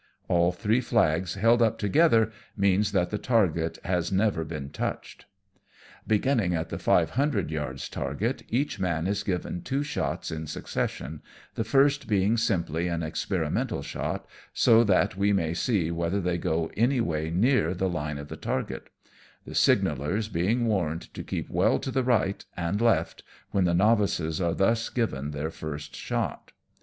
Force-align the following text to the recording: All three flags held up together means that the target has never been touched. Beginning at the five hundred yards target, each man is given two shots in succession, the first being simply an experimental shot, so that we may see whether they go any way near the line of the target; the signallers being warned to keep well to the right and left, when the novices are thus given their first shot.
All 0.27 0.51
three 0.51 0.81
flags 0.81 1.35
held 1.35 1.61
up 1.61 1.77
together 1.77 2.31
means 2.57 2.91
that 2.91 3.11
the 3.11 3.19
target 3.19 3.77
has 3.83 4.11
never 4.11 4.43
been 4.43 4.71
touched. 4.71 5.25
Beginning 6.07 6.55
at 6.55 6.69
the 6.69 6.79
five 6.79 7.11
hundred 7.11 7.51
yards 7.51 7.87
target, 7.87 8.41
each 8.49 8.79
man 8.79 9.05
is 9.05 9.21
given 9.21 9.61
two 9.61 9.83
shots 9.83 10.31
in 10.31 10.47
succession, 10.47 11.21
the 11.53 11.63
first 11.63 12.07
being 12.07 12.35
simply 12.35 12.87
an 12.87 13.03
experimental 13.03 13.83
shot, 13.83 14.25
so 14.55 14.83
that 14.83 15.17
we 15.17 15.33
may 15.33 15.53
see 15.53 15.91
whether 15.91 16.19
they 16.19 16.39
go 16.39 16.71
any 16.75 16.99
way 16.99 17.29
near 17.29 17.75
the 17.75 17.87
line 17.87 18.17
of 18.17 18.27
the 18.27 18.35
target; 18.37 18.89
the 19.45 19.53
signallers 19.53 20.29
being 20.29 20.65
warned 20.65 21.13
to 21.13 21.23
keep 21.23 21.47
well 21.47 21.77
to 21.77 21.91
the 21.91 22.03
right 22.03 22.43
and 22.57 22.81
left, 22.81 23.21
when 23.51 23.65
the 23.65 23.75
novices 23.75 24.41
are 24.41 24.55
thus 24.55 24.89
given 24.89 25.29
their 25.29 25.51
first 25.51 25.95
shot. 25.95 26.53